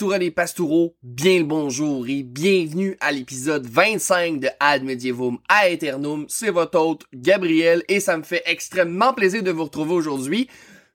[0.00, 5.68] Pastourelles et pastoureaux, bien le bonjour et bienvenue à l'épisode 25 de Ad Medievum à
[5.68, 6.24] Eternum.
[6.26, 10.48] C'est votre hôte Gabriel et ça me fait extrêmement plaisir de vous retrouver aujourd'hui.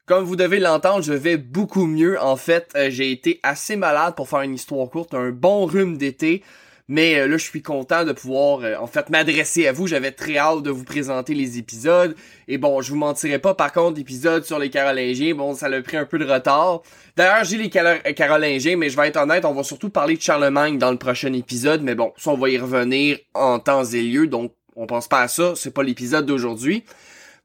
[0.08, 2.20] Comme vous devez l'entendre, je vais beaucoup mieux.
[2.20, 5.98] En fait, euh, j'ai été assez malade pour faire une histoire courte, un bon rhume
[5.98, 6.42] d'été.
[6.88, 9.88] Mais euh, là, je suis content de pouvoir, euh, en fait, m'adresser à vous.
[9.88, 12.16] J'avais très hâte de vous présenter les épisodes.
[12.48, 15.82] Et bon, je vous mentirai pas, par contre, l'épisode sur les Carolingiens, bon, ça a
[15.82, 16.82] pris un peu de retard.
[17.18, 20.78] D'ailleurs, j'ai les Carolingiens, mais je vais être honnête, on va surtout parler de Charlemagne
[20.78, 21.82] dans le prochain épisode.
[21.82, 25.22] Mais bon, ça, on va y revenir en temps et lieu, donc on pense pas
[25.22, 25.54] à ça.
[25.56, 26.84] C'est pas l'épisode d'aujourd'hui.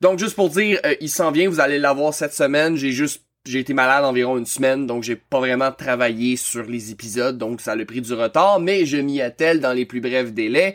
[0.02, 2.76] Donc, juste pour dire, euh, il s'en vient, vous allez l'avoir cette semaine.
[2.76, 6.90] J'ai juste j'ai été malade environ une semaine, donc j'ai pas vraiment travaillé sur les
[6.90, 10.32] épisodes, donc ça a pris du retard, mais je m'y attelle dans les plus brefs
[10.32, 10.74] délais.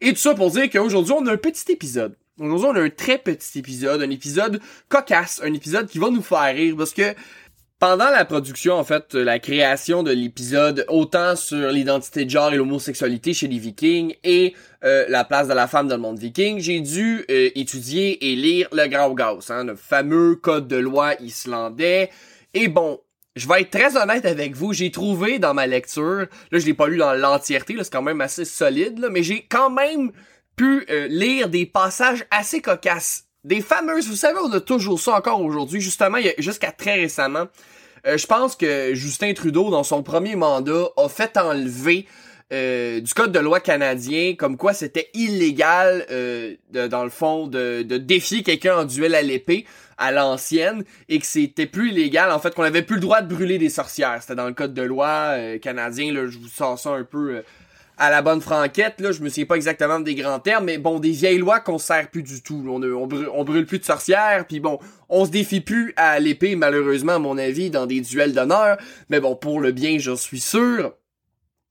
[0.00, 2.16] Et tout ça pour dire qu'aujourd'hui, on a un petit épisode.
[2.38, 6.22] Aujourd'hui, on a un très petit épisode, un épisode cocasse, un épisode qui va nous
[6.22, 7.14] faire rire, parce que
[7.86, 12.56] pendant la production, en fait, la création de l'épisode, autant sur l'identité de genre et
[12.56, 16.60] l'homosexualité chez les Vikings et euh, la place de la femme dans le monde viking,
[16.60, 22.08] j'ai dû euh, étudier et lire le Graugaus, hein, le fameux code de loi islandais.
[22.54, 23.00] Et bon,
[23.36, 26.72] je vais être très honnête avec vous, j'ai trouvé dans ma lecture, là je l'ai
[26.72, 30.10] pas lu dans l'entièreté, c'est quand même assez solide, là, mais j'ai quand même
[30.56, 35.12] pu euh, lire des passages assez cocasses des fameuses, vous savez, on a toujours ça
[35.12, 35.80] encore aujourd'hui.
[35.80, 37.46] Justement, jusqu'à très récemment,
[38.06, 42.06] euh, je pense que Justin Trudeau, dans son premier mandat, a fait enlever
[42.52, 47.82] euh, du code de loi canadien comme quoi c'était illégal, euh, dans le fond, de,
[47.82, 49.66] de défier quelqu'un en duel à l'épée
[49.96, 53.32] à l'ancienne et que c'était plus illégal, en fait, qu'on avait plus le droit de
[53.32, 54.18] brûler des sorcières.
[54.20, 57.44] C'était dans le code de loi canadien, là, je vous sors ça un peu
[57.96, 60.98] à la bonne franquette, là, je me souviens pas exactement des grands termes, mais bon,
[60.98, 62.64] des vieilles lois qu'on sert plus du tout.
[62.68, 67.14] On, on, brûle, plus de sorcières, puis bon, on se défie plus à l'épée, malheureusement,
[67.14, 68.78] à mon avis, dans des duels d'honneur.
[69.10, 70.92] Mais bon, pour le bien, j'en suis sûr.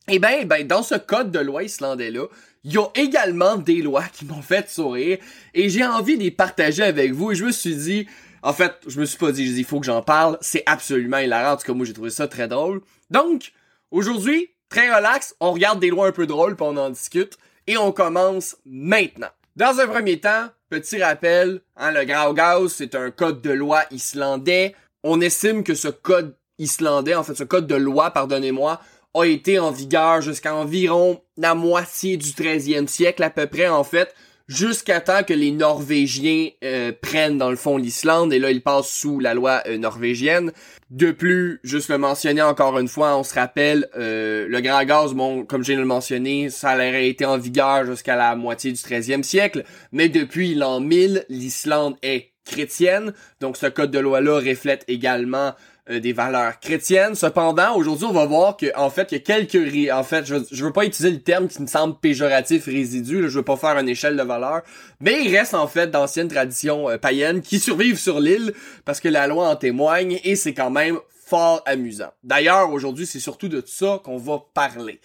[0.07, 2.28] Eh ben, ben, dans ce code de loi islandais-là,
[2.63, 5.17] il y a également des lois qui m'ont fait sourire,
[5.53, 8.07] et j'ai envie de les partager avec vous, et je me suis dit,
[8.41, 11.53] en fait, je me suis pas dit, il faut que j'en parle, c'est absolument hilarant,
[11.53, 12.81] en tout cas, moi, j'ai trouvé ça très drôle.
[13.09, 13.51] Donc,
[13.91, 17.38] aujourd'hui, Très relax, on regarde des lois un peu drôles puis on en discute.
[17.67, 19.28] Et on commence maintenant.
[19.56, 24.73] Dans un premier temps, petit rappel, hein, le Graugaus, c'est un code de loi islandais.
[25.03, 28.81] On estime que ce code islandais, en fait ce code de loi, pardonnez-moi,
[29.13, 33.84] a été en vigueur jusqu'à environ la moitié du 13e siècle à peu près en
[33.84, 34.16] fait
[34.53, 38.31] jusqu'à temps que les Norvégiens euh, prennent dans le fond l'Islande.
[38.34, 40.52] Et là ils passent sous la loi euh, norvégienne.
[40.91, 45.14] De plus, juste le mentionner encore une fois, on se rappelle euh, le grand gaz,
[45.14, 49.24] bon, comme j'ai le mentionné, ça aurait été en vigueur jusqu'à la moitié du 13e
[49.24, 55.53] siècle, mais depuis l'an 1000, l'Islande est chrétienne, donc ce code de loi-là reflète également
[55.89, 57.16] euh, des valeurs chrétiennes.
[57.16, 60.35] Cependant, aujourd'hui, on va voir que en fait, il y a quelques en fait, je,
[60.49, 63.77] je veux pas utiliser le terme qui me semble péjoratif résidu, je veux pas faire
[63.77, 64.61] une échelle de valeurs,
[65.01, 68.53] mais il reste en fait d'anciennes traditions euh, païennes qui survivent sur l'île
[68.85, 72.13] parce que la loi en témoigne et c'est quand même fort amusant.
[72.23, 75.02] D'ailleurs, aujourd'hui, c'est surtout de ça qu'on va parler.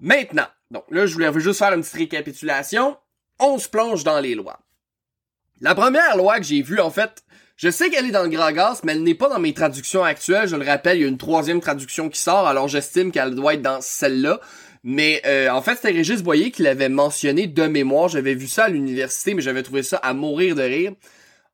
[0.00, 2.96] Maintenant, donc là, je voulais juste faire une petite récapitulation.
[3.38, 4.60] On se plonge dans les lois.
[5.60, 7.22] La première loi que j'ai vue, en fait,
[7.60, 10.48] je sais qu'elle est dans le Gragas, mais elle n'est pas dans mes traductions actuelles.
[10.48, 13.52] Je le rappelle, il y a une troisième traduction qui sort, alors j'estime qu'elle doit
[13.52, 14.40] être dans celle-là.
[14.82, 18.08] Mais euh, en fait, c'était Régis Boyer qui l'avait mentionné de mémoire.
[18.08, 20.92] J'avais vu ça à l'université, mais j'avais trouvé ça à mourir de rire.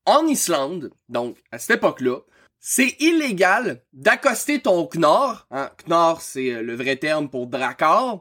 [0.05, 2.19] En Islande, donc à cette époque-là,
[2.61, 8.21] c'est illégal d'accoster ton Knorr, hein, Knorr c'est euh, le vrai terme pour Drakkar,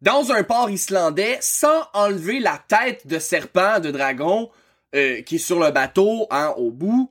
[0.00, 4.48] dans un port islandais sans enlever la tête de serpent de dragon
[4.94, 7.10] euh, qui est sur le bateau, hein, au bout,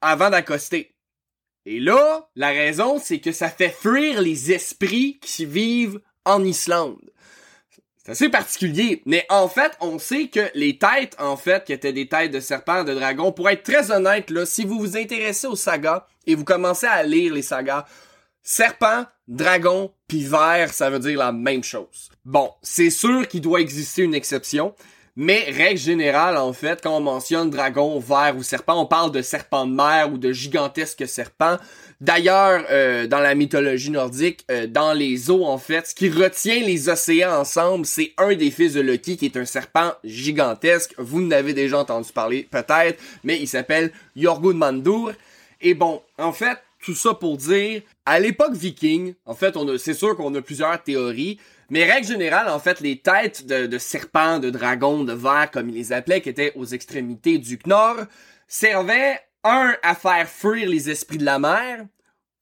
[0.00, 0.94] avant d'accoster.
[1.66, 7.10] Et là, la raison, c'est que ça fait fuir les esprits qui vivent en Islande.
[7.98, 11.92] C'est assez particulier, mais en fait, on sait que les têtes, en fait, qui étaient
[11.92, 15.46] des têtes de serpents, de dragons, pour être très honnête, là, si vous vous intéressez
[15.46, 17.84] aux sagas et vous commencez à lire les sagas,
[18.42, 22.08] serpent, dragon, puis vert, ça veut dire la même chose.
[22.24, 24.74] Bon, c'est sûr qu'il doit exister une exception,
[25.20, 29.20] mais règle générale, en fait, quand on mentionne dragon, ver ou serpent, on parle de
[29.20, 31.56] serpent de mer ou de gigantesques serpents.
[32.00, 36.60] D'ailleurs, euh, dans la mythologie nordique, euh, dans les eaux, en fait, ce qui retient
[36.60, 40.94] les océans ensemble, c'est un des fils de Loki qui est un serpent gigantesque.
[40.98, 45.14] Vous n'avez déjà entendu parler, peut-être, mais il s'appelle Jorgudmandur.
[45.60, 49.94] Et bon, en fait, tout ça pour dire, à l'époque viking, en fait, on c'est
[49.94, 54.50] sûr qu'on a plusieurs théories, mais règle générale, en fait, les têtes de, serpents, de
[54.50, 58.06] dragons, de vers, comme ils les appelaient, qui étaient aux extrémités du Knorr,
[58.46, 61.86] servaient, un, à faire fuir les esprits de la mer,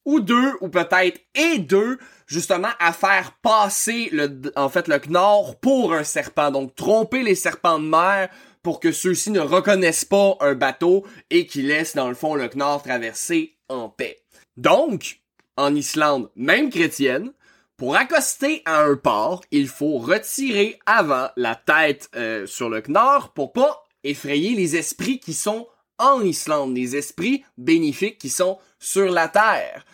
[0.04, 5.56] ou deux, ou peut-être et deux, justement, à faire passer le, en fait, le Knorr
[5.56, 6.50] pour un serpent.
[6.50, 8.28] Donc, tromper les serpents de mer
[8.62, 12.48] pour que ceux-ci ne reconnaissent pas un bateau et qu'ils laissent, dans le fond, le
[12.48, 14.18] Knorr traverser en paix.
[14.56, 15.20] Donc,
[15.56, 17.32] en Islande, même chrétienne,
[17.76, 23.32] pour accoster à un port, il faut retirer avant la tête euh, sur le Knorr
[23.34, 25.66] pour pas effrayer les esprits qui sont
[25.98, 29.84] en Islande, les esprits bénéfiques qui sont sur la terre.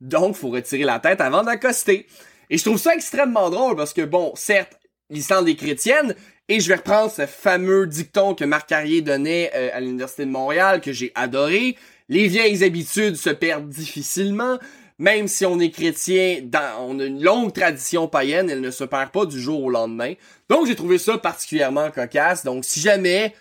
[0.00, 2.06] Donc, faut retirer la tête avant d'accoster.
[2.50, 4.78] Et je trouve ça extrêmement drôle parce que bon, certes,
[5.08, 6.14] l'Islande est chrétienne,
[6.48, 10.30] et je vais reprendre ce fameux dicton que Marc Carrier donnait euh, à l'Université de
[10.30, 11.76] Montréal, que j'ai adoré.
[12.08, 14.58] Les vieilles habitudes se perdent difficilement,
[15.00, 18.84] même si on est chrétien, dans, on a une longue tradition païenne, elle ne se
[18.84, 20.12] perd pas du jour au lendemain.
[20.50, 22.44] Donc j'ai trouvé ça particulièrement cocasse.
[22.44, 23.34] Donc si jamais,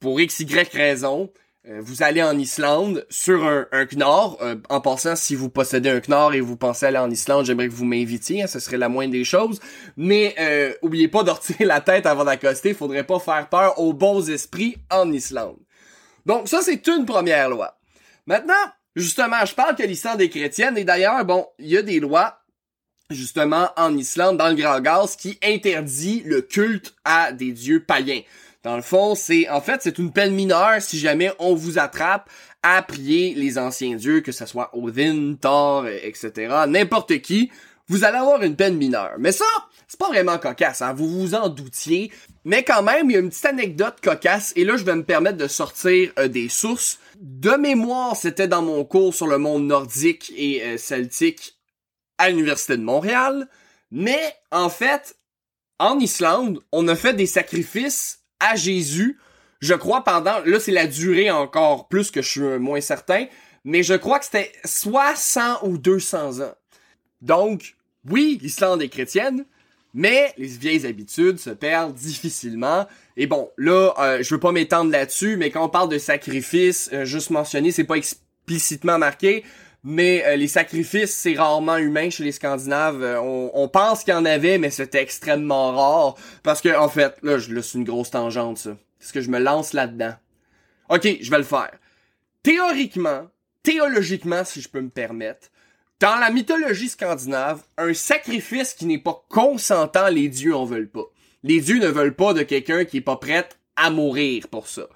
[0.00, 1.32] pour x, y raison,
[1.66, 5.88] euh, vous allez en Islande sur un, un Knorr, euh, en passant, si vous possédez
[5.88, 8.76] un Knorr et vous pensez aller en Islande, j'aimerais que vous m'invitiez, hein, ce serait
[8.76, 9.60] la moindre des choses.
[9.96, 13.94] Mais euh, oubliez pas de retirer la tête avant d'accoster, faudrait pas faire peur aux
[13.94, 15.56] bons esprits en Islande.
[16.26, 17.78] Donc ça, c'est une première loi.
[18.26, 18.54] Maintenant,
[18.96, 22.40] Justement, je parle que l'Islande est chrétienne et d'ailleurs, bon, il y a des lois
[23.10, 28.22] justement en Islande, dans le Grand Gaz, qui interdit le culte à des dieux païens.
[28.62, 32.28] Dans le fond, c'est en fait c'est une peine mineure si jamais on vous attrape
[32.62, 36.64] à prier les anciens dieux, que ce soit Odin, Thor, etc.
[36.66, 37.52] N'importe qui,
[37.88, 39.14] vous allez avoir une peine mineure.
[39.18, 39.44] Mais ça,
[39.86, 40.92] c'est pas vraiment cocasse, hein?
[40.92, 42.10] vous vous en doutiez.
[42.44, 45.04] Mais quand même, il y a une petite anecdote cocasse, et là je vais me
[45.04, 46.98] permettre de sortir euh, des sources.
[47.20, 51.56] De mémoire, c'était dans mon cours sur le monde nordique et euh, celtique
[52.18, 53.48] à l'Université de Montréal.
[53.90, 55.16] Mais en fait,
[55.78, 59.18] en Islande, on a fait des sacrifices à Jésus,
[59.60, 63.26] je crois pendant, là c'est la durée encore plus que je suis moins certain,
[63.64, 66.54] mais je crois que c'était soit 100 ou 200 ans.
[67.20, 67.75] Donc,
[68.10, 69.44] oui, l'Islande est chrétienne,
[69.94, 72.86] mais les vieilles habitudes se perdent difficilement.
[73.16, 76.90] Et bon, là, euh, je veux pas m'étendre là-dessus, mais quand on parle de sacrifices,
[76.92, 79.42] euh, juste mentionné, c'est pas explicitement marqué,
[79.82, 83.18] mais euh, les sacrifices, c'est rarement humain chez les Scandinaves.
[83.22, 86.16] on, pense qu'il y en avait, mais c'était extrêmement rare.
[86.42, 88.76] Parce que, en fait, là, là c'est une grosse tangente, ça.
[89.00, 90.14] Est-ce que je me lance là-dedans?
[90.88, 91.72] Ok, je vais le faire.
[92.42, 93.28] Théoriquement,
[93.62, 95.48] théologiquement, si je peux me permettre,
[96.00, 101.06] dans la mythologie scandinave, un sacrifice qui n'est pas consentant, les dieux en veulent pas.
[101.42, 104.88] Les dieux ne veulent pas de quelqu'un qui est pas prêt à mourir pour ça.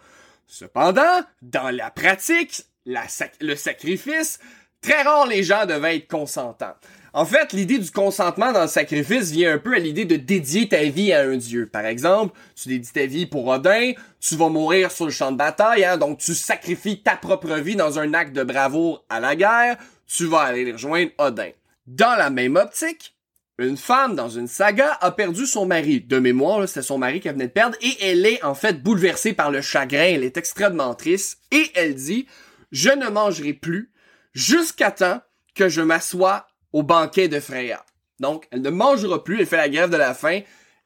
[0.46, 4.40] Cependant, dans la pratique, le sacrifice,
[4.82, 6.74] très rare les gens devaient être consentants.
[7.12, 10.68] En fait, l'idée du consentement dans le sacrifice vient un peu à l'idée de dédier
[10.68, 11.66] ta vie à un dieu.
[11.66, 15.36] Par exemple, tu dédies ta vie pour Odin, tu vas mourir sur le champ de
[15.36, 19.34] bataille, hein, donc tu sacrifies ta propre vie dans un acte de bravoure à la
[19.34, 19.76] guerre,
[20.14, 21.50] tu vas aller rejoindre Odin.
[21.86, 23.14] Dans la même optique,
[23.58, 26.00] une femme dans une saga a perdu son mari.
[26.00, 29.34] De mémoire, c'est son mari qu'elle venait de perdre et elle est en fait bouleversée
[29.34, 30.04] par le chagrin.
[30.04, 32.26] Elle est extrêmement triste et elle dit
[32.72, 33.92] je ne mangerai plus
[34.32, 35.20] jusqu'à temps
[35.54, 37.84] que je m'assoie au banquet de Freya.
[38.20, 40.40] Donc, elle ne mangera plus, elle fait la grève de la faim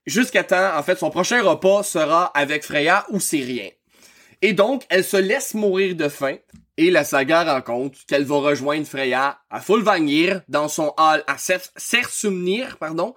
[0.06, 3.68] jusqu'à temps, en fait, son prochain repas sera avec Freya ou c'est rien.
[4.46, 6.36] Et donc, elle se laisse mourir de faim
[6.76, 12.76] et la saga raconte qu'elle va rejoindre Freya à Fulvangir dans son hall à Sersumnir,
[12.76, 13.14] pardon,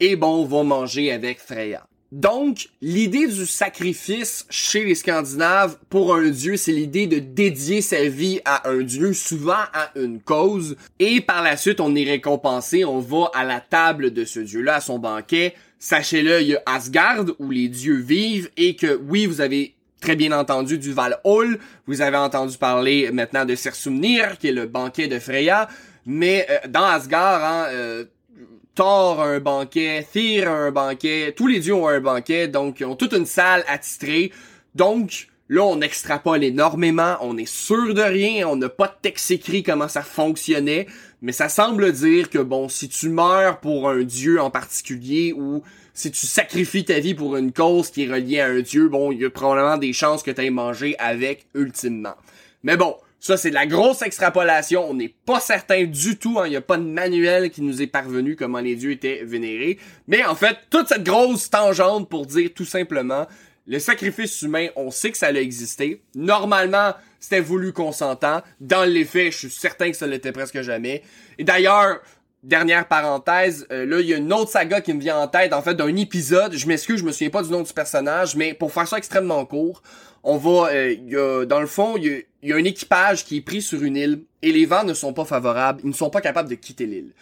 [0.00, 1.86] et bon, va manger avec Freya.
[2.12, 8.04] Donc, l'idée du sacrifice chez les Scandinaves pour un dieu, c'est l'idée de dédier sa
[8.04, 12.84] vie à un dieu, souvent à une cause, et par la suite, on est récompensé,
[12.84, 15.54] on va à la table de ce dieu-là, à son banquet.
[15.78, 19.75] Sachez-le, il y a Asgard, où les dieux vivent, et que oui, vous avez
[20.06, 21.58] très bien entendu du Valhall.
[21.88, 25.68] Vous avez entendu parler maintenant de Sersumnir, qui est le banquet de Freya.
[26.06, 28.04] Mais euh, dans Asgard, hein, euh,
[28.76, 32.78] Thor a un banquet, Tyr a un banquet, tous les dieux ont un banquet, donc
[32.78, 34.30] ils ont toute une salle attitrée.
[34.76, 39.30] Donc, là, on extrapole énormément, on est sûr de rien, on n'a pas de texte
[39.30, 40.86] écrit comment ça fonctionnait,
[41.22, 45.62] mais ça semble dire que, bon, si tu meurs pour un dieu en particulier, ou
[45.94, 49.12] si tu sacrifies ta vie pour une cause qui est reliée à un dieu, bon,
[49.12, 52.14] il y a probablement des chances que tu aies mangé avec, ultimement.
[52.62, 54.88] Mais bon, ça, c'est de la grosse extrapolation.
[54.88, 56.38] On n'est pas certain du tout.
[56.38, 56.46] Hein.
[56.46, 59.78] Il n'y a pas de manuel qui nous est parvenu comment les dieux étaient vénérés.
[60.06, 63.26] Mais en fait, toute cette grosse tangente pour dire tout simplement,
[63.66, 66.02] le sacrifice humain, on sait que ça a existé.
[66.14, 68.42] Normalement, c'était voulu consentant.
[68.60, 71.02] Dans les faits, je suis certain que ça l'était presque jamais.
[71.38, 72.00] Et d'ailleurs,
[72.42, 75.52] dernière parenthèse, euh, là, il y a une autre saga qui me vient en tête,
[75.52, 76.54] en fait, d'un épisode.
[76.54, 79.44] Je m'excuse, je me souviens pas du nom du personnage, mais pour faire ça extrêmement
[79.44, 79.82] court,
[80.22, 83.82] on va, euh, dans le fond, il y, a, un équipage qui est pris sur
[83.82, 86.54] une île et les vents ne sont pas favorables, ils ne sont pas capables de
[86.54, 87.12] quitter l'île.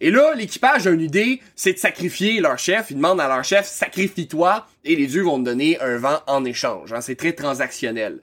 [0.00, 2.90] Et là, l'équipage a une idée, c'est de sacrifier leur chef.
[2.90, 6.44] Ils demandent à leur chef, sacrifie-toi, et les dieux vont te donner un vent en
[6.44, 6.92] échange.
[6.92, 7.00] Hein.
[7.00, 8.20] c'est très transactionnel.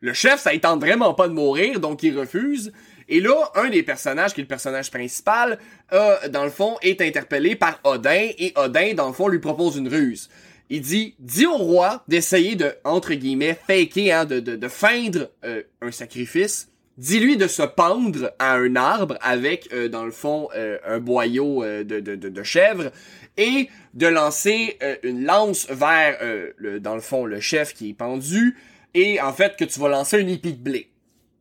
[0.00, 2.72] Le chef, ça ne vraiment pas de mourir, donc il refuse.
[3.08, 5.58] Et là, un des personnages, qui est le personnage principal,
[5.92, 9.76] euh, dans le fond, est interpellé par Odin, et Odin, dans le fond, lui propose
[9.76, 10.28] une ruse
[10.70, 15.30] il dit dis au roi d'essayer de entre guillemets faker hein, de, de, de feindre
[15.44, 20.48] euh, un sacrifice dis-lui de se pendre à un arbre avec euh, dans le fond
[20.54, 22.90] euh, un boyau de, de, de, chèvre
[23.36, 26.18] et de lancer une lance vers
[26.56, 28.56] le, dans le fond le chef qui est pendu
[28.94, 30.90] et en fait que tu vas lancer un épi de blé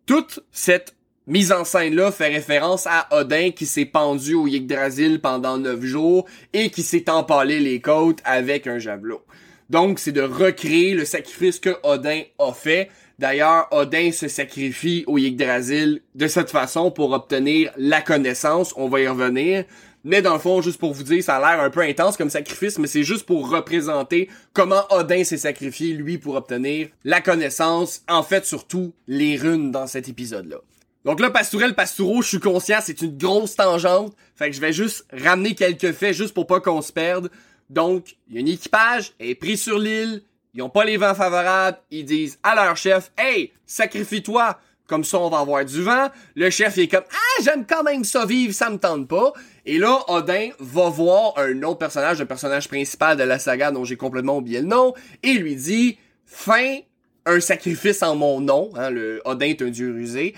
[0.05, 0.95] toute cette
[1.27, 5.81] mise en scène là fait référence à Odin qui s'est pendu au Yggdrasil pendant neuf
[5.83, 9.23] jours et qui s'est empalé les côtes avec un javelot.
[9.69, 12.89] Donc c'est de recréer le sacrifice que Odin a fait.
[13.19, 19.01] D'ailleurs, Odin se sacrifie au Yggdrasil de cette façon pour obtenir la connaissance, on va
[19.01, 19.65] y revenir.
[20.03, 22.29] Mais dans le fond, juste pour vous dire, ça a l'air un peu intense comme
[22.29, 28.01] sacrifice, mais c'est juste pour représenter comment Odin s'est sacrifié, lui, pour obtenir la connaissance,
[28.09, 30.57] en fait, surtout les runes dans cet épisode-là.
[31.05, 34.13] Donc là, Pastourel, Pastoureau, je suis conscient, c'est une grosse tangente.
[34.35, 37.29] Fait que je vais juste ramener quelques faits juste pour pas qu'on se perde.
[37.69, 40.21] Donc, il y a un équipage, est pris sur l'île,
[40.53, 45.19] ils ont pas les vents favorables, ils disent à leur chef, hey, sacrifie-toi, comme ça
[45.19, 46.09] on va avoir du vent.
[46.35, 49.33] Le chef est comme, ah, j'aime quand même ça vivre, ça me tente pas.
[49.65, 53.85] Et là, Odin va voir un autre personnage, le personnage principal de la saga dont
[53.85, 54.93] j'ai complètement oublié le nom,
[55.23, 56.79] et lui dit, fin
[57.25, 60.35] un sacrifice en mon nom, hein, le Odin est un dieu rusé,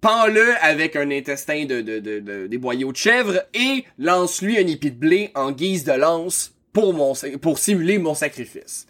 [0.00, 4.90] pends-le avec un intestin de, de, de, des boyaux de chèvre et lance-lui un épi
[4.90, 8.86] de blé en guise de lance pour mon pour simuler mon sacrifice.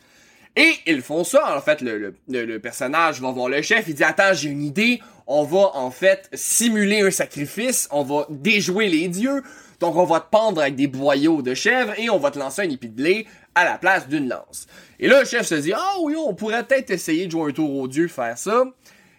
[0.56, 3.94] Et ils font ça, en fait, le, le, le personnage va voir le chef, il
[3.94, 8.88] dit Attends, j'ai une idée, on va en fait simuler un sacrifice, on va déjouer
[8.88, 9.42] les dieux,
[9.80, 12.62] donc on va te pendre avec des boyaux de chèvre et on va te lancer
[12.62, 14.66] un épi de blé à la place d'une lance.
[15.00, 17.52] Et là, le chef se dit Ah oui, on pourrait peut-être essayer de jouer un
[17.52, 18.64] tour aux dieux, faire ça.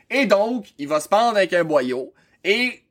[0.09, 2.13] Et donc, il va se pendre avec un boyau.
[2.43, 2.81] Et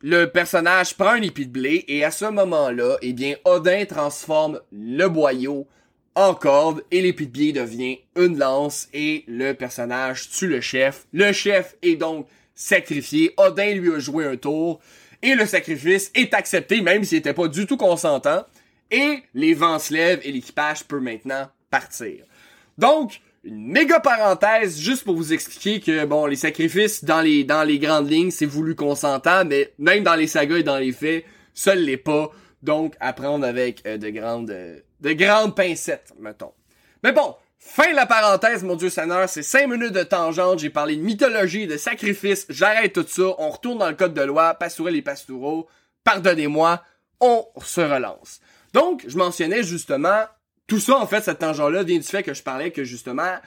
[0.00, 1.84] le personnage prend un épi de blé.
[1.88, 5.66] Et à ce moment-là, eh bien, Odin transforme le boyau
[6.18, 6.82] en corde.
[6.90, 8.88] Et l'épi de blé devient une lance.
[8.92, 11.06] Et le personnage tue le chef.
[11.12, 13.32] Le chef est donc sacrifié.
[13.36, 14.80] Odin lui a joué un tour.
[15.22, 18.44] Et le sacrifice est accepté, même s'il n'était pas du tout consentant.
[18.90, 22.24] Et les vents se lèvent et l'équipage peut maintenant partir.
[22.78, 27.62] Donc, une méga parenthèse juste pour vous expliquer que bon les sacrifices dans les dans
[27.62, 31.24] les grandes lignes c'est voulu consentant mais même dans les sagas et dans les faits
[31.54, 32.32] ça l'est pas
[32.62, 36.52] donc à prendre avec euh, de grandes euh, de grandes pincettes mettons
[37.02, 40.70] mais bon fin de la parenthèse mon dieu seigneur c'est cinq minutes de tangente j'ai
[40.70, 44.54] parlé de mythologie de sacrifices j'arrête tout ça on retourne dans le code de loi
[44.54, 45.68] pastourel et pastoureaux
[46.04, 46.82] pardonnez-moi
[47.20, 48.40] on se relance
[48.72, 50.24] donc je mentionnais justement
[50.68, 53.38] tout ça, en fait, cette tangent-là vient du fait que je parlais que justement,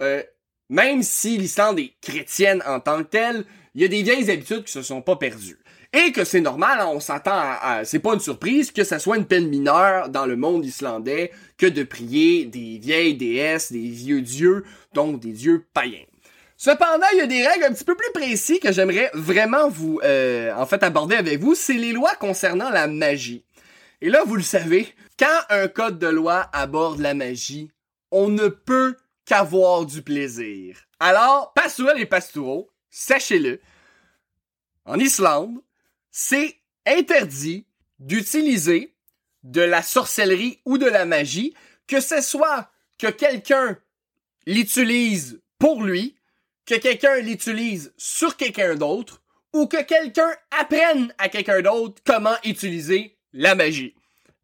[0.00, 0.22] euh,
[0.70, 4.64] même si l'Islande est chrétienne en tant que telle, il y a des vieilles habitudes
[4.64, 5.58] qui se sont pas perdues.
[5.92, 9.16] Et que c'est normal, hein, on s'attend à, c'est pas une surprise que ça soit
[9.16, 14.20] une peine mineure dans le monde islandais que de prier des vieilles déesses, des vieux
[14.20, 16.04] dieux, donc des dieux païens.
[16.58, 20.00] Cependant, il y a des règles un petit peu plus précises que j'aimerais vraiment vous,
[20.02, 21.54] euh, en fait, aborder avec vous.
[21.54, 23.44] C'est les lois concernant la magie.
[24.00, 27.70] Et là, vous le savez, quand un code de loi aborde la magie,
[28.10, 30.76] on ne peut qu'avoir du plaisir.
[31.00, 33.60] Alors, pastourel et pastoureaux, sachez-le,
[34.84, 35.60] en Islande,
[36.10, 37.66] c'est interdit
[37.98, 38.94] d'utiliser
[39.42, 41.54] de la sorcellerie ou de la magie,
[41.86, 43.78] que ce soit que quelqu'un
[44.46, 46.16] l'utilise pour lui,
[46.66, 49.22] que quelqu'un l'utilise sur quelqu'un d'autre,
[49.52, 53.94] ou que quelqu'un apprenne à quelqu'un d'autre comment utiliser la magie.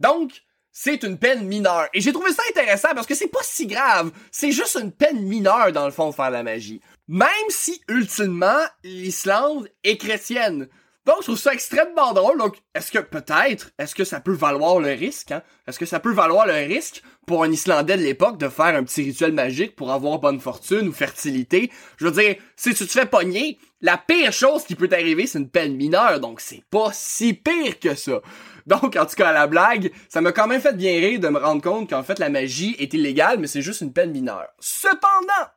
[0.01, 0.43] Donc,
[0.73, 1.89] c'est une peine mineure.
[1.95, 4.11] Et j'ai trouvé ça intéressant parce que c'est pas si grave.
[4.33, 6.81] C'est juste une peine mineure, dans le fond, de faire la magie.
[7.07, 10.69] Même si, ultimement, l'Islande est chrétienne.
[11.07, 12.39] Donc, je trouve ça extrêmement drôle.
[12.39, 15.43] Donc, est-ce que, peut-être, est-ce que ça peut valoir le risque, hein?
[15.67, 18.85] Est-ce que ça peut valoir le risque pour un Islandais de l'époque de faire un
[18.85, 21.71] petit rituel magique pour avoir bonne fortune ou fertilité?
[21.99, 25.39] Je veux dire, si tu te fais pogner, la pire chose qui peut t'arriver, c'est
[25.39, 26.21] une peine mineure.
[26.21, 28.23] Donc, c'est pas si pire que ça.
[28.67, 31.29] Donc, en tout cas, à la blague, ça m'a quand même fait bien rire de
[31.29, 34.49] me rendre compte qu'en fait, la magie est illégale, mais c'est juste une peine mineure.
[34.59, 35.51] Cependant,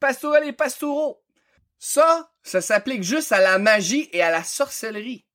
[0.00, 1.22] pastourel et pastoureaux,
[1.78, 5.26] ça, ça s'applique juste à la magie et à la sorcellerie.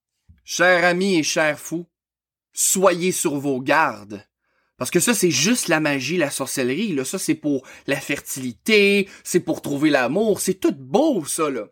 [0.43, 1.87] Chers amis et chers fous,
[2.53, 4.25] soyez sur vos gardes.
[4.77, 6.93] Parce que ça, c'est juste la magie, la sorcellerie.
[6.93, 7.05] Là.
[7.05, 10.41] Ça, c'est pour la fertilité, c'est pour trouver l'amour.
[10.41, 11.67] C'est tout beau, ça, là.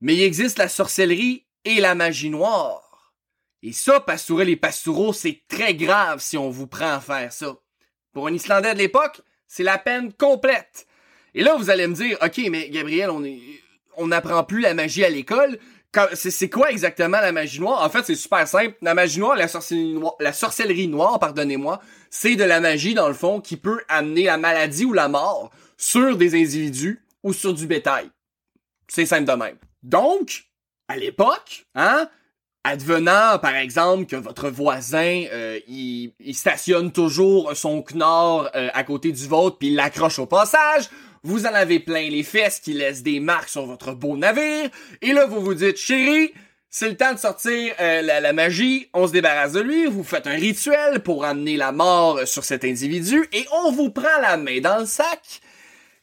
[0.00, 3.14] Mais il existe la sorcellerie et la magie noire.
[3.62, 7.56] Et ça, pastourel et pastoureaux, c'est très grave si on vous prend à faire ça.
[8.12, 10.86] Pour un Islandais de l'époque, c'est la peine complète.
[11.34, 13.40] Et là, vous allez me dire, OK, mais Gabriel, on est,
[13.96, 15.58] on n'apprend plus la magie à l'école.
[16.14, 17.82] C'est quoi exactement la magie noire?
[17.82, 18.74] En fait, c'est super simple.
[18.82, 23.56] La magie noire, la sorcellerie noire, pardonnez-moi, c'est de la magie, dans le fond, qui
[23.56, 28.10] peut amener la maladie ou la mort sur des individus ou sur du bétail.
[28.88, 29.56] C'est simple de même.
[29.82, 30.44] Donc,
[30.88, 32.08] à l'époque, hein,
[32.64, 39.12] advenant, par exemple, que votre voisin, euh, il, stationne toujours son knorr euh, à côté
[39.12, 40.88] du vôtre puis il l'accroche au passage,
[41.22, 44.70] vous en avez plein les fesses qui laissent des marques sur votre beau navire,
[45.02, 46.32] et là vous vous dites, chérie,
[46.70, 50.26] c'est le temps de sortir euh, la, magie, on se débarrasse de lui, vous faites
[50.26, 54.60] un rituel pour amener la mort sur cet individu, et on vous prend la main
[54.60, 55.40] dans le sac.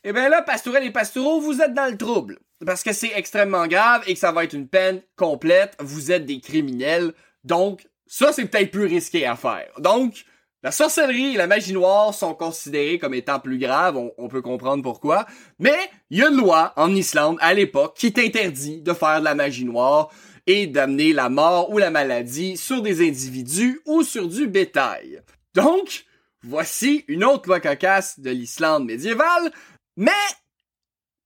[0.05, 2.39] Et eh bien là, pastourel et pastoureaux, vous êtes dans le trouble.
[2.65, 5.75] Parce que c'est extrêmement grave et que ça va être une peine complète.
[5.79, 7.13] Vous êtes des criminels.
[7.43, 9.71] Donc, ça, c'est peut-être plus risqué à faire.
[9.79, 10.25] Donc,
[10.63, 14.81] la sorcellerie et la magie noire sont considérées comme étant plus graves, on, peut comprendre
[14.81, 15.25] pourquoi,
[15.59, 15.77] mais
[16.09, 19.35] il y a une loi en Islande à l'époque qui t'interdit de faire de la
[19.35, 20.09] magie noire
[20.47, 25.21] et d'amener la mort ou la maladie sur des individus ou sur du bétail.
[25.53, 26.05] Donc,
[26.41, 29.51] voici une autre loi cocasse de l'Islande médiévale,
[29.97, 30.11] mais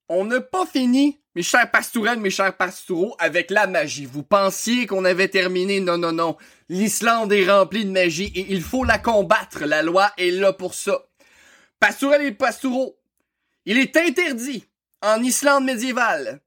[0.09, 4.05] on n'a pas fini, mes chers pastourelles, mes chers pastoureaux, avec la magie.
[4.05, 5.79] Vous pensiez qu'on avait terminé?
[5.79, 6.37] Non, non, non.
[6.69, 9.65] L'Islande est remplie de magie et il faut la combattre.
[9.65, 11.05] La loi est là pour ça.
[11.79, 12.97] Pastourelles et pastoureaux,
[13.65, 14.65] il est interdit,
[15.01, 16.41] en Islande médiévale,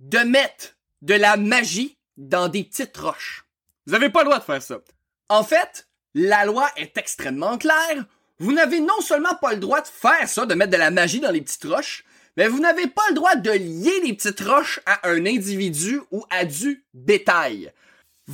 [0.00, 3.44] de mettre de la magie dans des petites roches.
[3.86, 4.80] Vous n'avez pas le droit de faire ça.
[5.28, 8.04] En fait, la loi est extrêmement claire.
[8.38, 11.20] Vous n'avez non seulement pas le droit de faire ça, de mettre de la magie
[11.20, 12.04] dans les petites roches,
[12.36, 16.24] mais vous n'avez pas le droit de lier les petites roches à un individu ou
[16.30, 17.72] à du bétail.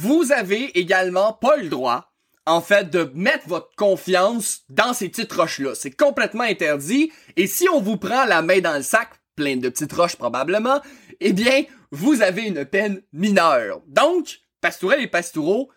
[0.00, 2.12] Vous avez également pas le droit,
[2.46, 5.74] en fait, de mettre votre confiance dans ces petites roches-là.
[5.74, 7.10] C'est complètement interdit.
[7.36, 10.80] Et si on vous prend la main dans le sac, plein de petites roches probablement,
[11.18, 13.82] eh bien, vous avez une peine mineure.
[13.88, 15.68] Donc, pastourel et pastoureau,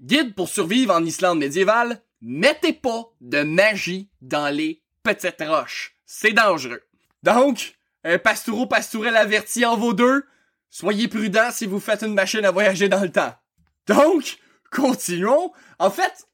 [0.00, 5.98] guide pour survivre en Islande médiévale, mettez pas de magie dans les petites roches.
[6.06, 6.80] C'est dangereux.
[7.22, 10.24] Donc, un pastoureau pastourel averti en vaut deux.
[10.70, 13.34] Soyez prudent si vous faites une machine à voyager dans le temps.
[13.90, 14.38] Donc,
[14.70, 15.52] continuons.
[15.78, 16.28] En fait,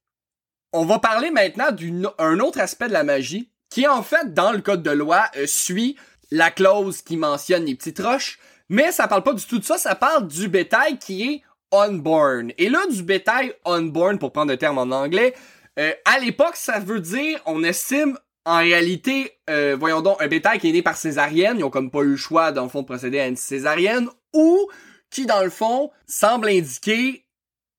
[0.72, 4.60] on va parler maintenant d'un autre aspect de la magie qui, en fait, dans le
[4.60, 5.96] code de loi, euh, suit
[6.30, 8.38] la clause qui mentionne les petites roches,
[8.68, 11.42] mais ça parle pas du tout de ça, ça parle du bétail qui est
[11.72, 12.52] unborn.
[12.58, 15.34] Et là, du bétail unborn, pour prendre le terme en anglais,
[15.78, 20.58] euh, à l'époque, ça veut dire, on estime en réalité, euh, voyons donc, un bétail
[20.58, 22.82] qui est né par césarienne, ils ont comme pas eu le choix, dans le fond,
[22.82, 24.68] de procéder à une césarienne, ou
[25.10, 27.25] qui, dans le fond, semble indiquer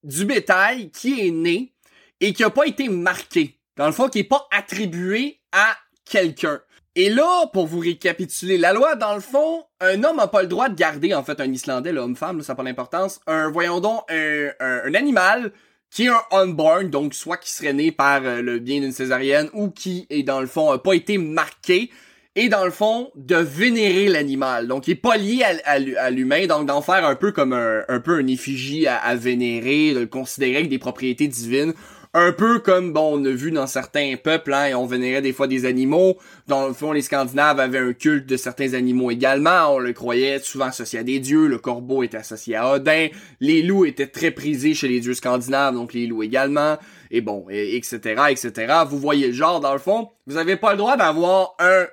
[0.07, 1.73] du bétail qui est né
[2.19, 3.59] et qui a pas été marqué.
[3.75, 5.75] Dans le fond, qui est pas attribué à
[6.09, 6.59] quelqu'un.
[6.95, 10.47] Et là, pour vous récapituler la loi, dans le fond, un homme a pas le
[10.47, 14.01] droit de garder, en fait, un Islandais, l'homme-femme, ça n'a pas d'importance, un, voyons donc,
[14.09, 15.51] un, animal
[15.91, 19.49] qui est un unborn, donc soit qui serait né par euh, le bien d'une césarienne
[19.53, 21.91] ou qui est dans le fond a pas été marqué
[22.37, 24.67] et dans le fond de vénérer l'animal.
[24.67, 28.15] Donc il est pas lié à, l'humain, donc d'en faire un peu comme un, peu
[28.15, 31.73] un effigie à, à vénérer, de le considérer avec des propriétés divines
[32.13, 35.47] un peu comme, bon, on a vu dans certains peuples, hein, on vénérait des fois
[35.47, 36.17] des animaux.
[36.47, 39.75] Dans le fond, les Scandinaves avaient un culte de certains animaux également.
[39.75, 41.47] On le croyait souvent associé à des dieux.
[41.47, 43.07] Le corbeau était associé à Odin.
[43.39, 46.77] Les loups étaient très prisés chez les dieux scandinaves, donc les loups également.
[47.11, 48.73] Et bon, etc., etc.
[48.87, 50.09] Vous voyez le genre, dans le fond.
[50.25, 51.85] Vous avez pas le droit d'avoir un,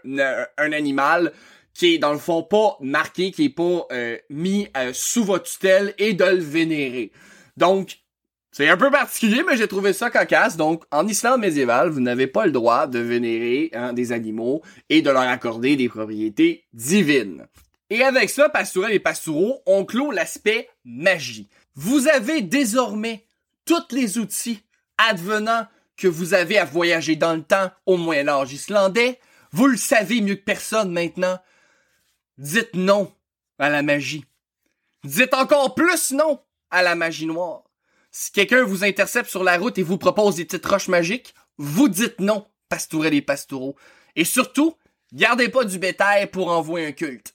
[0.59, 1.33] un animal
[1.75, 5.45] qui est dans le fond pas marqué, qui est pas euh, mis euh, sous votre
[5.45, 7.11] tutelle et de le vénérer.
[7.57, 7.99] Donc,
[8.53, 10.57] c'est un peu particulier, mais j'ai trouvé ça cocasse.
[10.57, 15.03] Donc, en Islande médiévale, vous n'avez pas le droit de vénérer hein, des animaux et
[15.03, 17.47] de leur accorder des propriétés divines.
[17.91, 21.49] Et avec ça, Pastourel et Pastoureau, on clôt l'aspect magie.
[21.75, 23.25] Vous avez désormais
[23.67, 24.63] tous les outils
[24.99, 29.21] advenant que vous avez à voyager dans le temps au Moyen Âge islandais.
[29.53, 31.39] Vous le savez mieux que personne maintenant.
[32.39, 33.13] Dites non
[33.59, 34.25] à la magie.
[35.05, 37.63] Dites encore plus non à la magie noire.
[38.11, 41.89] Si quelqu'un vous intercepte sur la route et vous propose des petites roches magiques, vous
[41.89, 43.77] dites non, pastourel et pastoureaux.
[44.17, 44.77] Et surtout,
[45.13, 47.35] gardez pas du bétail pour envoyer un culte.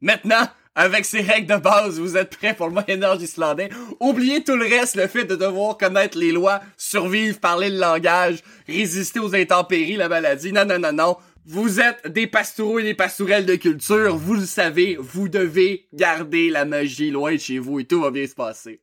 [0.00, 3.68] Maintenant, avec ces règles de base, vous êtes prêts pour le Moyen-Âge islandais?
[4.00, 8.38] Oubliez tout le reste, le fait de devoir connaître les lois, survivre, parler le langage,
[8.66, 10.52] résister aux intempéries, la maladie.
[10.52, 11.16] Non, non, non, non.
[11.46, 16.48] Vous êtes des pastoureaux et des pastourelles de culture, vous le savez, vous devez garder
[16.48, 18.80] la magie loin de chez vous et tout va bien se passer.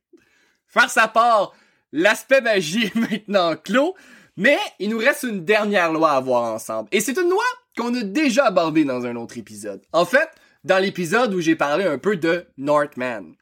[0.68, 1.52] Faire sa part,
[1.90, 3.94] l'aspect magie est maintenant clos,
[4.36, 6.88] mais il nous reste une dernière loi à voir ensemble.
[6.92, 7.42] Et c'est une loi
[7.76, 9.82] qu'on a déjà abordée dans un autre épisode.
[9.92, 10.28] En fait,
[10.64, 13.34] dans l'épisode où j'ai parlé un peu de Northman.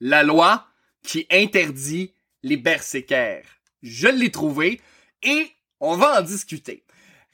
[0.00, 0.66] La loi
[1.02, 3.44] qui interdit les berserkers.
[3.82, 4.80] Je l'ai trouvé
[5.22, 5.48] et
[5.80, 6.84] on va en discuter.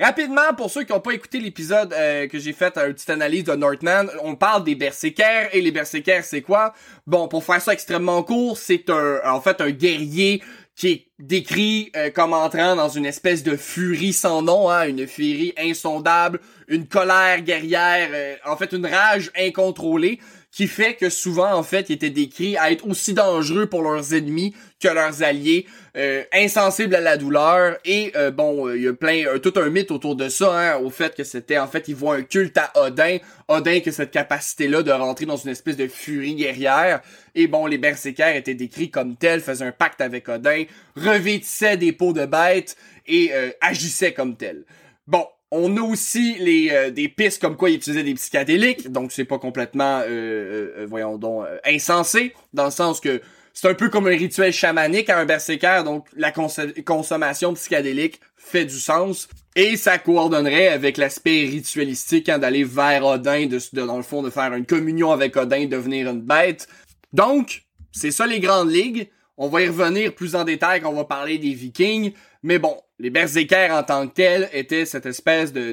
[0.00, 3.44] Rapidement, pour ceux qui n'ont pas écouté l'épisode euh, que j'ai fait, une petite analyse
[3.44, 6.74] de Northman, on parle des berserkers, et les berserkers, c'est quoi?
[7.06, 10.42] Bon, pour faire ça extrêmement court, c'est un, en fait un guerrier
[10.76, 15.06] qui est décrit euh, comme entrant dans une espèce de furie sans nom, hein, une
[15.06, 20.18] furie insondable, une colère guerrière, euh, en fait une rage incontrôlée,
[20.54, 24.14] qui fait que souvent, en fait, ils étaient décrits à être aussi dangereux pour leurs
[24.14, 27.76] ennemis que leurs alliés, euh, insensibles à la douleur.
[27.84, 30.90] Et euh, bon, il y a plein, tout un mythe autour de ça, hein, au
[30.90, 33.18] fait que c'était, en fait, ils voient un culte à Odin.
[33.48, 37.00] Odin qui a cette capacité-là de rentrer dans une espèce de furie guerrière.
[37.34, 40.64] Et bon, les berserkers étaient décrits comme tels, faisaient un pacte avec Odin,
[40.96, 42.76] revêtissaient des peaux de bêtes
[43.08, 44.64] et euh, agissaient comme tels.
[45.08, 49.12] Bon, on a aussi les euh, des pistes comme quoi ils utilisaient des psychédéliques, donc
[49.12, 53.20] c'est pas complètement, euh, euh, voyons donc, insensé, dans le sens que
[53.52, 58.64] c'est un peu comme un rituel chamanique à un berserker, donc la consommation psychédélique fait
[58.64, 59.28] du sens.
[59.56, 64.20] Et ça coordonnerait avec l'aspect ritualistique hein, d'aller vers Odin, de, de, dans le fond,
[64.20, 66.66] de faire une communion avec Odin, devenir une bête.
[67.12, 69.08] Donc, c'est ça les grandes ligues.
[69.36, 72.12] On va y revenir plus en détail quand on va parler des Vikings.
[72.44, 75.72] Mais bon, les Berserkers en tant que tels étaient cette espèce de,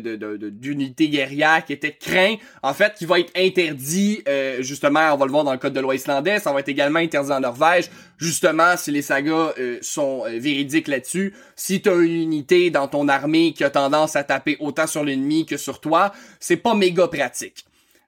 [0.49, 5.25] d'unité guerrière qui était craint, en fait, qui va être interdit, euh, justement, on va
[5.25, 7.89] le voir dans le code de loi islandais, ça va être également interdit en Norvège,
[8.17, 11.35] justement, si les sagas euh, sont euh, véridiques là-dessus.
[11.57, 15.45] Si t'as une unité dans ton armée qui a tendance à taper autant sur l'ennemi
[15.45, 17.65] que sur toi, c'est pas méga pratique.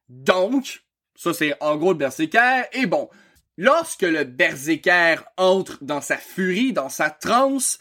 [0.08, 0.84] Donc,
[1.17, 3.10] ça c'est en gros le Berserker, et bon,
[3.58, 7.78] lorsque le Berserker entre dans sa furie, dans sa transe,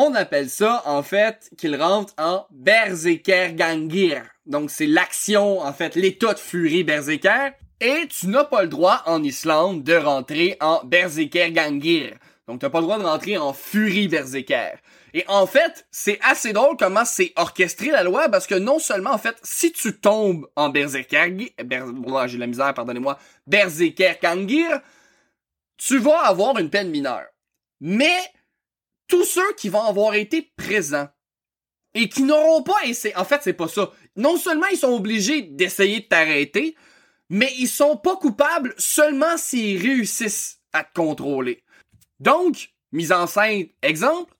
[0.00, 4.22] on appelle ça, en fait, qu'il rentre en Berserker-Gangir.
[4.46, 7.50] Donc, c'est l'action, en fait, l'état de furie Berserker.
[7.82, 12.14] Et tu n'as pas le droit, en Islande, de rentrer en Berserker-Gangir.
[12.48, 14.78] Donc, t'as pas le droit de rentrer en furie Berserker.
[15.12, 19.10] Et en fait, c'est assez drôle comment c'est orchestré la loi, parce que non seulement,
[19.10, 24.80] en fait, si tu tombes en Berserker, Ber j'ai la misère, pardonnez-moi, Berserker Gangir,
[25.76, 27.26] tu vas avoir une peine mineure.
[27.80, 28.18] Mais,
[29.10, 31.08] tous ceux qui vont avoir été présents
[31.94, 33.90] et qui n'auront pas essayé, en fait, c'est pas ça.
[34.16, 36.76] Non seulement ils sont obligés d'essayer de t'arrêter,
[37.28, 41.62] mais ils sont pas coupables seulement s'ils réussissent à te contrôler.
[42.20, 44.34] Donc, mise en scène, exemple,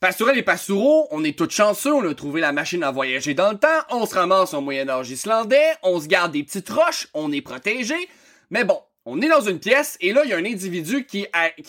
[0.00, 3.52] Pastourel et Pastoureau, on est tous chanceux, on a trouvé la machine à voyager dans
[3.52, 7.30] le temps, on se ramasse au Moyen-Âge islandais, on se garde des petites roches, on
[7.32, 8.08] est protégé,
[8.48, 11.26] mais bon, on est dans une pièce, et là, il y a un individu qui,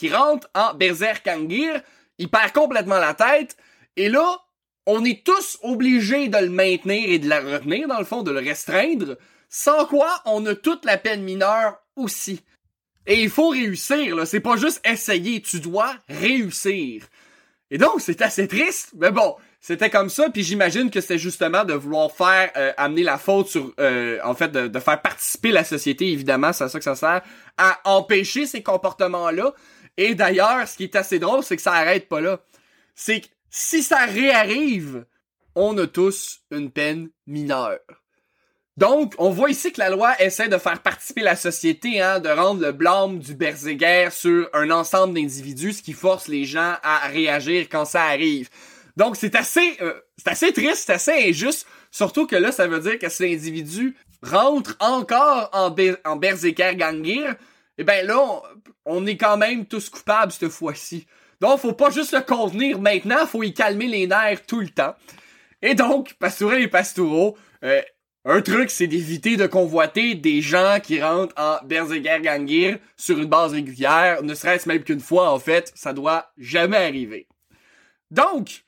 [0.09, 1.81] rentre en Berserkangir,
[2.21, 3.57] il perd complètement la tête.
[3.97, 4.39] Et là,
[4.85, 8.31] on est tous obligés de le maintenir et de le retenir, dans le fond, de
[8.31, 9.17] le restreindre.
[9.49, 12.41] Sans quoi, on a toute la peine mineure aussi.
[13.07, 14.25] Et il faut réussir, là.
[14.25, 17.03] C'est pas juste essayer, tu dois réussir.
[17.71, 21.63] Et donc, c'est assez triste, mais bon, c'était comme ça, puis j'imagine que c'est justement
[21.63, 25.51] de vouloir faire euh, amener la faute sur, euh, en fait, de, de, faire participer
[25.51, 27.21] la société, évidemment, c'est à ça que ça sert,
[27.57, 29.53] à empêcher ces comportements-là,
[29.97, 32.39] et d'ailleurs, ce qui est assez drôle, c'est que ça arrête pas là.
[32.95, 35.05] C'est que si ça réarrive,
[35.55, 37.79] on a tous une peine mineure.
[38.77, 42.29] Donc, on voit ici que la loi essaie de faire participer la société, hein, de
[42.29, 47.07] rendre le blâme du berserker sur un ensemble d'individus, ce qui force les gens à
[47.09, 48.49] réagir quand ça arrive.
[48.95, 52.79] Donc, c'est assez, euh, c'est assez triste, c'est assez injuste, surtout que là, ça veut
[52.79, 55.75] dire que si l'individu rentre encore en,
[56.05, 57.35] en Berserker Gangir,
[57.81, 58.41] eh ben là,
[58.85, 61.07] on, est quand même tous coupables cette fois-ci.
[61.39, 64.95] Donc, faut pas juste le contenir maintenant, faut y calmer les nerfs tout le temps.
[65.63, 67.81] Et donc, Pastourel et Pastoureau, euh,
[68.23, 73.25] un truc, c'est d'éviter de convoiter des gens qui rentrent en Berserker Gangir sur une
[73.25, 77.27] base régulière, ne serait-ce même qu'une fois, en fait, ça doit jamais arriver.
[78.11, 78.63] Donc,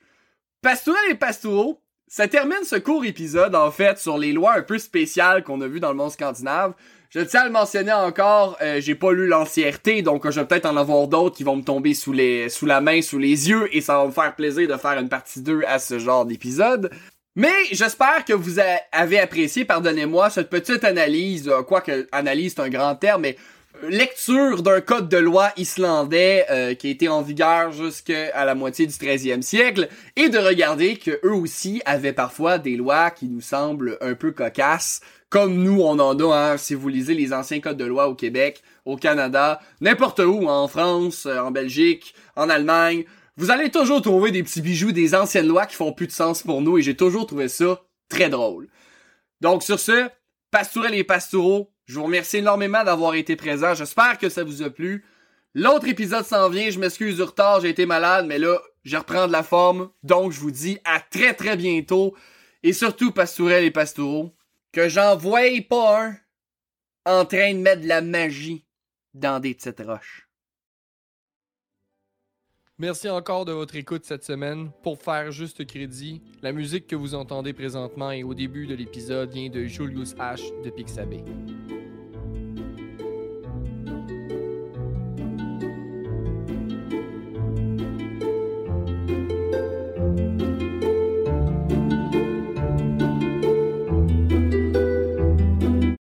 [0.60, 4.78] Pastourel et Pastoureau, ça termine ce court épisode, en fait, sur les lois un peu
[4.78, 6.74] spéciales qu'on a vues dans le monde scandinave.
[7.14, 10.66] Je tiens à le mentionner encore, euh, j'ai pas lu l'entièreté, donc je vais peut-être
[10.66, 13.68] en avoir d'autres qui vont me tomber sous les sous la main, sous les yeux,
[13.70, 16.90] et ça va me faire plaisir de faire une partie 2 à ce genre d'épisode.
[17.36, 18.58] Mais j'espère que vous
[18.90, 23.36] avez apprécié, pardonnez-moi, cette petite analyse, euh, quoique analyse c'est un grand terme, mais
[23.84, 28.88] euh, lecture d'un code de loi islandais qui a été en vigueur jusqu'à la moitié
[28.88, 33.40] du 13e siècle et de regarder que eux aussi avaient parfois des lois qui nous
[33.40, 37.60] semblent un peu cocasses comme nous on en a, hein, si vous lisez les anciens
[37.60, 42.48] codes de loi au Québec, au Canada, n'importe où, en France, euh, en Belgique, en
[42.48, 43.04] Allemagne,
[43.36, 46.42] vous allez toujours trouver des petits bijoux des anciennes lois qui font plus de sens
[46.42, 48.68] pour nous et j'ai toujours trouvé ça très drôle.
[49.40, 50.08] Donc sur ce,
[50.52, 53.74] Pastourel et Pastoureau, je vous remercie énormément d'avoir été présents.
[53.74, 55.04] J'espère que ça vous a plu.
[55.54, 59.26] L'autre épisode s'en vient, je m'excuse du retard, j'ai été malade, mais là, je reprends
[59.26, 59.90] de la forme.
[60.02, 62.14] Donc je vous dis à très très bientôt.
[62.62, 64.32] Et surtout, Pastourel et Pastoureau,
[64.74, 66.16] que j'en voie pas un
[67.06, 68.66] en train de mettre de la magie
[69.14, 70.28] dans des petites roches.
[72.78, 74.72] Merci encore de votre écoute cette semaine.
[74.82, 79.30] Pour faire juste crédit, la musique que vous entendez présentement et au début de l'épisode
[79.30, 81.22] vient de Julius H de Pixabay.